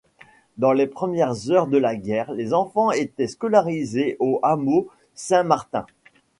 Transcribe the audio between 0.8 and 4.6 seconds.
premières heures de la guerre, les enfants étaient scolarisés au